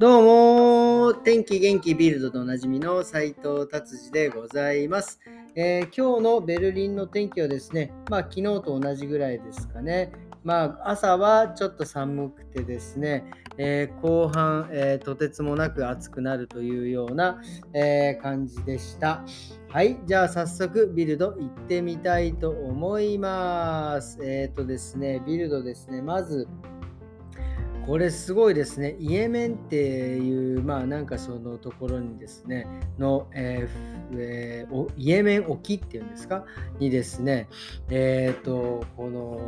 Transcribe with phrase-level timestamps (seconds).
[0.00, 5.18] どうも、天気元気ビルドでおなじみの斉藤達治でございます、
[5.56, 10.12] えー、今日のベルリンの天気はですね、まあ昨日と同じぐらいですかね。
[10.44, 13.24] まあ朝はちょっと寒くてですね、
[13.56, 17.42] えー、後半、えー、とてつもなく暑くなるというような、
[17.74, 19.24] え感じでした。
[19.68, 24.20] はい、じゃあ早速ビルド行ってみたいと思います。
[24.22, 26.46] えっ、とですね、ビルドですね、まず、
[27.88, 28.96] これすごいですね。
[29.00, 32.66] イエメンっていう、まあなんかそのところにですね、
[32.98, 36.44] の、えーえー、イエメン沖っていうんですか？
[36.80, 37.48] にですね、
[37.88, 39.40] えっ、ー、と、この、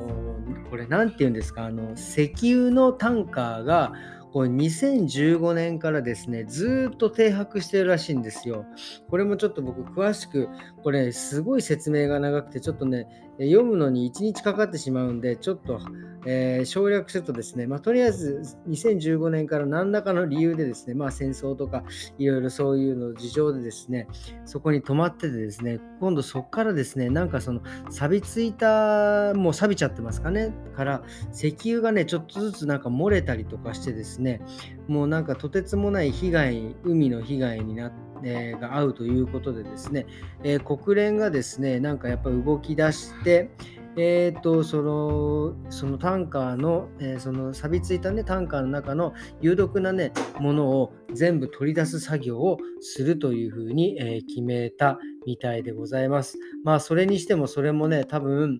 [0.71, 3.93] これなんていうんですか、あの、石油のタンカーが、
[4.33, 8.65] これ2015年からですね、ずっと停泊してるらしいんですよ。
[9.11, 10.49] これもちょっと僕詳しく、
[10.83, 13.07] これすごい説明が長くて、ちょっとね、
[13.47, 15.81] 読むのに1日かかってしまうんで、ちょっと、
[16.27, 21.83] えー、省略するとですね、まあ、とりあえず2015年から何らかの理由でですね、まあ、戦争とか
[22.19, 24.09] いろいろそういうの事情でですね、
[24.45, 34.43] そこに止まっててですね、今度そこからですね、なんかその錆びついた、もう錆びちゃってますかね、から石油がね、ちょっとずつなんか漏れたりとかしてですね、
[34.87, 40.07] もうなんかとてつもない被害、海の被害になって、えー、が合うということでですね、
[40.43, 43.51] えー、国連がですね、なんかやっぱり動き出して、
[43.97, 56.39] えーと、そのそのタンカーの、えー、その錆びついた、ね、タンカーの中の有毒な、ね、ものを全部取り出す作業をするというふうに、えー、決めたみたいでございます。
[56.65, 58.57] まあそれにしてもそれもね多分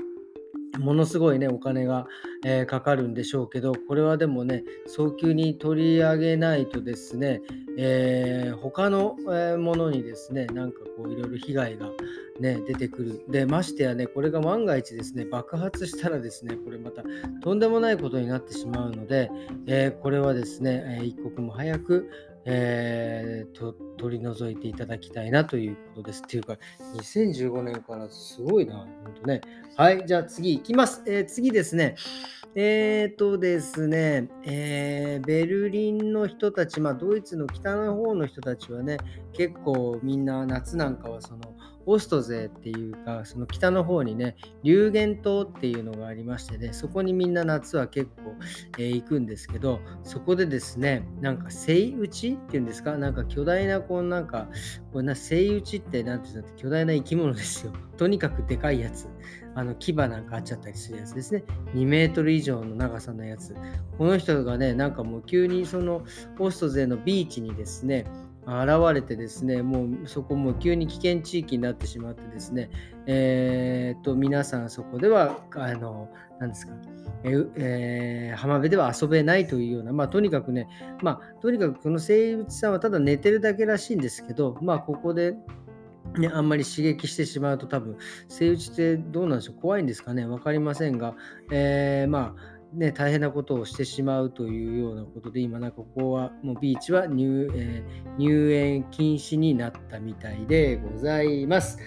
[0.79, 2.07] ものすごいね、お金が、
[2.45, 7.43] えー、かかるんでしょうけど、これはでもね、早急に取り上げないとですね、
[7.79, 9.17] えー、他の、
[9.59, 11.91] ものにですね、なんかこういろいろ被害が
[12.41, 13.25] ね、出てくる。
[13.29, 17.03] で、ましてやね、これが万が一ですね、爆発したらですね、これまた
[17.43, 19.31] とんでもないことになってしまうので、
[19.67, 22.11] えー、これはですね、え一刻も早く、
[22.45, 26.23] えー、と取り除いていただきたいなということです。
[26.23, 26.57] っていうか、
[26.97, 28.89] 2015年からすごいな、本
[29.23, 29.41] 当ね。
[29.77, 31.03] はい、じゃあ次いきます。
[31.07, 31.97] えー、次ですね。
[32.57, 38.97] えーとですね、えー、ベルリンの人たち、まあ、ドイツの北の方の人たちはね、
[39.33, 41.55] 結構みんな夏なんかはその
[41.87, 48.35] オストゼっていうか、その北の方にね、流言島っていうのがありましてね、そこにみんな夏は結構、
[48.79, 54.49] えー、行くんですけど、そこでですね、なんかセイウチっていうんですか、なんか巨大な、こうなんか、
[54.93, 57.73] これなセイウチって何て言うんだって巨大な生き物ですよ。
[57.97, 59.09] とにかくでかいやつ。
[59.55, 61.45] あの牙なんかあっちゃったりするやつですね。
[61.75, 63.55] 2メートル以上の長さのやつ。
[63.99, 66.03] この人がね、なんかもう急にその
[66.39, 68.07] オスト勢のビーチにですね、
[68.47, 72.71] 現れてですね、もうそこも急に危険地域になってしまってですね、
[73.07, 76.09] えー、と皆さんそこでは、あの、
[76.39, 76.73] 何ですか、
[77.25, 80.69] えー、浜辺では遊べないというような、まあ、とにかくね、
[81.03, 85.37] まあ、とにかくこの生物さんはただ寝てるだけらしいんですけど、まあ、ここで
[86.19, 87.97] ね、あんまり刺激してしまうと多分、
[88.29, 91.15] セイウチってどうなんでしょう怖いんですかね分かりませんが、
[91.53, 101.79] えー、まあ、ね、大変なことをしてしまうというようなことで、今なんかここは、もうビーチは入,、えー、入園禁止になったみたいでございます。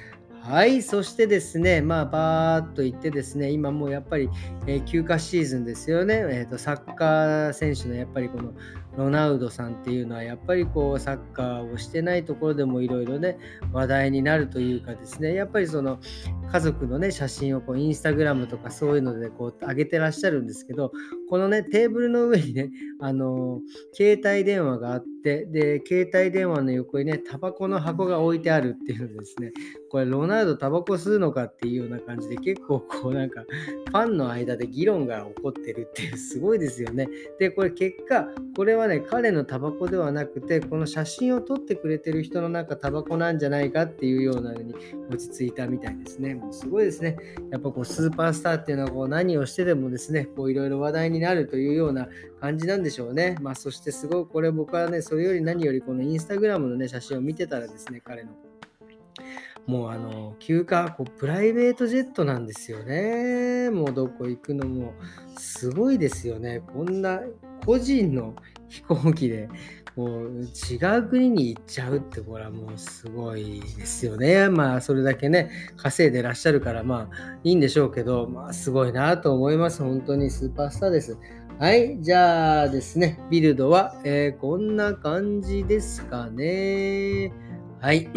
[0.41, 4.29] はい、そしてですね、まあ、バーっと行ってですね、今もうやっぱり、
[4.67, 8.51] えー、休暇シーズンですよね、えーと、サッカー選手のやっぱりこの
[8.98, 13.38] ロナウドさんっていうのは、やっぱりこう、サッカーをしてないところでもいろいろね、
[13.72, 16.00] 話題になるというかですね、やっぱりその
[16.52, 20.92] 家族のね、写真をこうインスタグラムとかそういうのでこう上げてらっしゃるんですけど、
[21.30, 23.59] このね、テーブルの上にね、あの
[23.94, 29.52] 携帯電話があって、で、携帯電話の横にね、タバコの箱が置いてあるっていうのですね、
[29.90, 33.44] これロナウドタバコ吸うのかっていうような感じで結構こうなんか
[33.90, 37.08] ファンの間で議論が起こってるっていうすごいですよね。
[37.40, 44.75] で、これ結果、これははね、彼のタバコではなくて、この写真を撮ってくれてる人の中タバコなんじゃないかっていうようなのに
[45.09, 46.35] 落ち着いたみたいですね。
[46.35, 47.17] もうすごいですね。
[47.51, 52.07] やっぱこうスーパースターっていうのはこう何をしてでもですね、こういろいろ話題になるというような
[52.39, 53.38] 感じなんでしょうね。
[53.41, 58.31] まあそしてすごいこれ僕はね、それより何よりこのインスタグラムのね、写真を見てたらですね、彼の。
[59.65, 63.69] もうあの、休暇、こうプライベートジェットなんですよね。
[63.69, 64.94] もうどこ行くのも
[65.38, 66.62] すごいですよね。
[66.74, 67.21] こんな
[67.65, 68.36] 個人の
[68.68, 69.48] 飛行機で
[69.95, 74.50] もう違う国に行っちゃうってこれはもうすごいですよね。
[74.50, 79.81] まあそれだけね稼いでらっしゃるからまあいいんでしょうけどまあすごいなと思います。
[79.83, 81.18] 本当にスーパースターです。
[81.60, 87.31] はい、じゃあですね、ビルドは、えー、こんな感じですかね。
[87.80, 88.10] はい。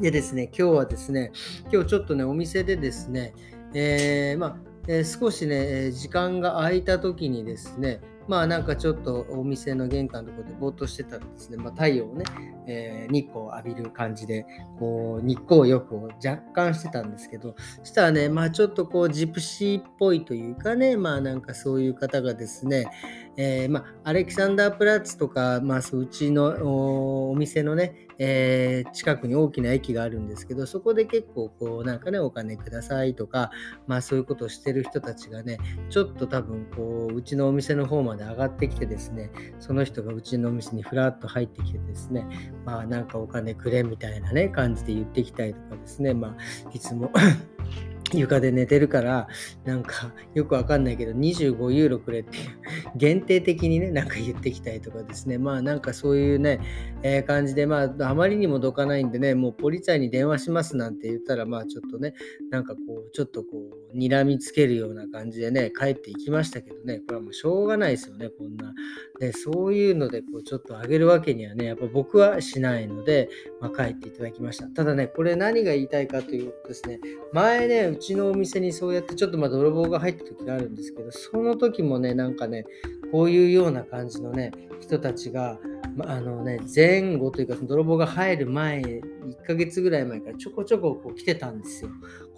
[0.00, 1.30] でですね、今日はですね、
[1.70, 3.34] 今日ちょっとね、お店でですね、
[3.74, 4.56] えー、まあ、
[4.88, 12.24] えー、少しね、時間が空いた時にですね、まあなんかちょっとお店の玄関のところでぼーっとしてたらですね、まあ、太陽をね、
[12.66, 14.46] えー、日光を浴びる感じで、
[14.78, 22.86] こう日光浴を若干してたんですけど、そしたらね、まあちょっとこうジプシーっぽいというかね、まあなんかそういう方がですね、
[23.42, 33.50] えー、まあ、アレキサンダープラッツとか、まあ、うちのお店のね、えー、近くに大きな駅があるんですけど、そこで結構こうなんかね、お金くださいとか、
[33.86, 35.56] まあそういうことをしてる人たちがね、
[35.88, 42.26] ちょっと多分こう、うちのお店の方まで上がってきてですね、その人がうちのお店にふらっと入ってきてですね、
[42.66, 47.10] まあなんかお金くれみたいなね、感じで言ってきたりとかですね、まあいつも
[48.18, 49.28] 床で寝てるから、
[49.64, 52.44] なんかよくわかんないけど、25ユーロくれっていう、
[52.96, 56.60] 限定的にね、なんか言ってきたりとかですね、まあなんかそういうね、
[57.02, 62.14] えー、感じで、まああまりにもどかないんでね、もうポリツァイに電話しますなんて言ったら、まあちょっとね、
[62.50, 63.48] なんかこう、ちょっとこ
[63.94, 68.74] う、睨みつけるような感じでね、帰っていきましたけどね、これはもうしょうがないですよね、こんな。
[69.18, 73.28] で、そういうので、こう、ちょっとあげるわけにはね、やっぱ僕はしないので、
[73.60, 74.66] まあ帰っていただきました。
[74.66, 77.00] ただね、これ何が言いたいかというとですね、
[77.32, 82.64] 前ね、ちのお店にそうやってちょっとまあ泥棒が入った時があるんですけど、その時もね、なんかね、
[83.12, 84.50] こういうような感じのね、
[84.80, 85.60] 人たちが、
[85.96, 91.90] まあのね、前後というか、泥棒が入る前、1ヶ月ぐらい前からちょこちょここう来てたんですよ。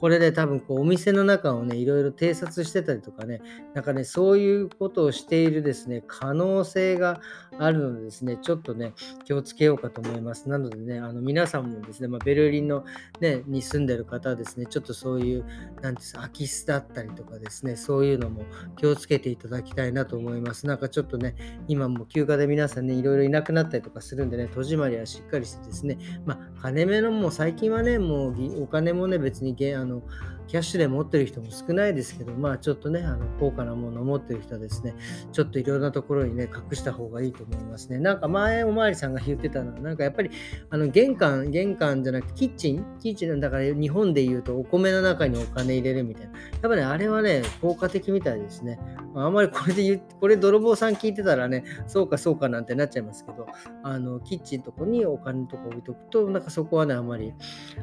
[0.03, 3.41] これで多分こうお店の中をね、いろいろ偵察してたりとかね、
[3.75, 7.21] なんかね、そういうことをしているですね、可能性が
[7.59, 8.95] あるのでですね、ちょっとね、
[9.25, 10.49] 気をつけようかと思います。
[10.49, 12.85] なのでね、あの皆さんもですね、まあ、ベルリンの、
[13.21, 15.45] ね、に住んでる方はですね、ちょっとそういう、
[15.83, 18.43] なんです空き巣だったりとかですね、そういうのも
[18.77, 20.67] 気をつけていただきたいなと思います。
[20.67, 21.37] なんかちょっとね、
[21.69, 30.03] 今も休暇で皆さんね、いろいろなくなったりとかするんでね、戸締まりはしっかりしてですね、まあ、金目のもう最近はね、もうお金もね、別にあの
[30.49, 34.95] キャッシュで持ってる人も少ないですけど、まあちょっとね、あの高価なものを持ってる人はですね、
[35.33, 37.99] ちょっといろんなところにね、隠した方がいいと思いますね。
[37.99, 40.31] なんか前おまわりさんが言ってたのは、なんかやっぱり
[40.69, 42.85] あの玄関、玄関じゃなくてキッチン？
[43.01, 46.33] キッチンだから日本で言うとお米の中にお金入れるみたいな。
[46.33, 48.79] やっぱね、あれはね、効果的みたいですね。
[49.15, 53.47] あんまりこれで言これ泥棒さん聞いてたらね、そうかそうかなんてなっちゃいますすけど、
[53.83, 57.33] あのキッチンとこにお金とか置いとくと、なんかそこはね、あんまり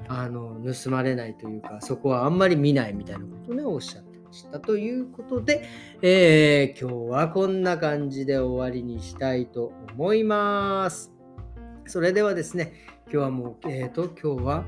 [0.07, 4.59] あの盗まれないというか、そこはあんまり見ないみたいなことね、おっしゃってました。
[4.59, 5.63] ということで、
[6.01, 11.11] えー、今日はこんな感じで終わりにしたいと思います。
[11.85, 12.73] それではですね、
[13.11, 14.65] 今日はもう、えっ、ー、と、今日は、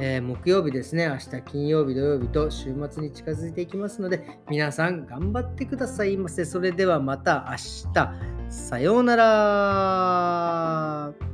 [0.00, 6.44] えー、木曜日ですね、明日金曜日、土曜日と週末に近づいていきますので、皆さん頑張ってくださいませ。
[6.44, 8.12] それではまた明日、
[8.48, 11.31] さようなら。